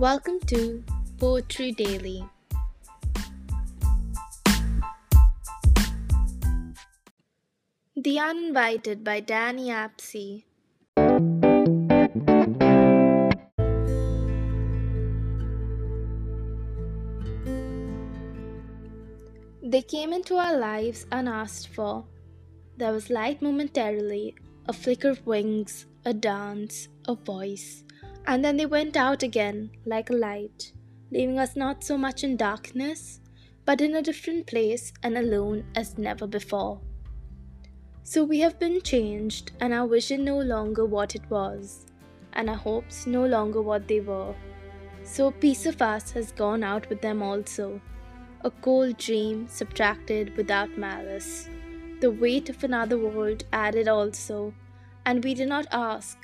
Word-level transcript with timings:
Welcome 0.00 0.40
to 0.46 0.82
Poetry 1.18 1.72
Daily. 1.72 2.24
The 7.94 8.18
Uninvited 8.18 9.04
by 9.04 9.20
Dannie 9.20 9.70
Abse. 9.70 10.44
They 19.62 19.82
came 19.82 20.14
into 20.14 20.36
our 20.36 20.56
lives 20.56 21.06
unasked 21.12 21.68
for. 21.68 22.06
There 22.78 22.92
was 22.92 23.10
light 23.10 23.42
momentarily, 23.42 24.34
a 24.66 24.72
flicker 24.72 25.10
of 25.10 25.26
wings, 25.26 25.84
a 26.06 26.14
dance, 26.14 26.88
a 27.06 27.14
voice, 27.14 27.84
and 28.26 28.44
then 28.44 28.56
they 28.56 28.66
went 28.66 28.96
out 28.96 29.22
again 29.22 29.70
like 29.84 30.10
a 30.10 30.14
light, 30.14 30.72
leaving 31.10 31.38
us 31.38 31.56
not 31.56 31.84
so 31.84 31.98
much 31.98 32.24
in 32.24 32.36
darkness, 32.36 33.20
but 33.64 33.80
in 33.80 33.94
a 33.94 34.02
different 34.02 34.46
place 34.46 34.92
and 35.02 35.16
alone 35.16 35.64
as 35.74 35.98
never 35.98 36.26
before. 36.26 36.80
So 38.02 38.24
we 38.24 38.40
have 38.40 38.58
been 38.58 38.80
changed, 38.82 39.52
and 39.60 39.72
our 39.72 39.86
vision 39.86 40.24
no 40.24 40.38
longer 40.38 40.84
what 40.84 41.14
it 41.14 41.22
was, 41.30 41.86
and 42.32 42.50
our 42.50 42.56
hopes 42.56 43.06
no 43.06 43.24
longer 43.26 43.62
what 43.62 43.86
they 43.86 44.00
were. 44.00 44.34
So 45.04 45.28
a 45.28 45.32
piece 45.32 45.66
of 45.66 45.80
us 45.80 46.10
has 46.12 46.32
gone 46.32 46.64
out 46.64 46.88
with 46.88 47.00
them 47.00 47.22
also, 47.22 47.80
a 48.42 48.50
cold 48.50 48.96
dream 48.96 49.46
subtracted 49.48 50.36
without 50.36 50.76
malice, 50.76 51.48
the 52.00 52.10
weight 52.10 52.48
of 52.48 52.64
another 52.64 52.98
world 52.98 53.44
added 53.52 53.86
also, 53.86 54.52
and 55.06 55.22
we 55.22 55.34
did 55.34 55.48
not 55.48 55.66
ask. 55.70 56.18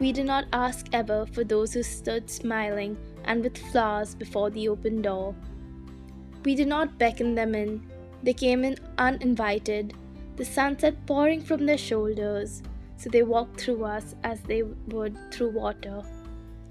We 0.00 0.12
did 0.12 0.26
not 0.26 0.46
ask 0.52 0.86
ever 0.92 1.24
for 1.26 1.44
those 1.44 1.72
who 1.72 1.82
stood 1.82 2.28
smiling 2.28 2.96
and 3.24 3.42
with 3.42 3.56
flowers 3.56 4.14
before 4.14 4.50
the 4.50 4.68
open 4.68 5.02
door. 5.02 5.34
We 6.44 6.54
did 6.54 6.68
not 6.68 6.98
beckon 6.98 7.34
them 7.34 7.54
in, 7.54 7.86
they 8.22 8.34
came 8.34 8.64
in 8.64 8.76
uninvited, 8.98 9.94
the 10.36 10.44
sunset 10.44 11.06
pouring 11.06 11.40
from 11.40 11.64
their 11.64 11.78
shoulders, 11.78 12.62
so 12.96 13.08
they 13.08 13.22
walked 13.22 13.60
through 13.60 13.84
us 13.84 14.14
as 14.24 14.40
they 14.40 14.62
would 14.62 15.16
through 15.30 15.50
water. 15.50 16.02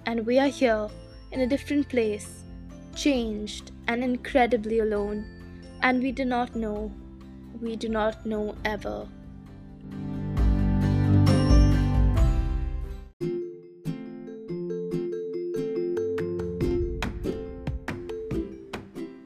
And 0.05 0.25
we 0.25 0.37
are 0.37 0.47
here, 0.47 0.89
in 1.31 1.41
a 1.41 1.47
different 1.47 1.87
place, 1.89 2.43
changed 2.95 3.71
and 3.87 4.03
incredibly 4.03 4.79
alone, 4.79 5.25
and 5.81 6.03
we 6.03 6.11
do 6.11 6.25
not 6.25 6.55
know, 6.55 6.91
we 7.61 7.75
do 7.75 7.89
not 7.89 8.25
know 8.25 8.55
ever. 8.65 9.07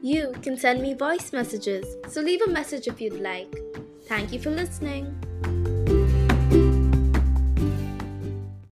You 0.08 0.32
can 0.40 0.56
send 0.56 0.80
me 0.80 0.94
voice 0.94 1.34
messages, 1.34 1.84
so 2.08 2.22
leave 2.22 2.40
a 2.40 2.48
message 2.48 2.88
if 2.88 2.98
you'd 2.98 3.20
like. 3.20 3.54
Thank 4.06 4.32
you 4.32 4.38
for 4.38 4.48
listening. 4.48 5.14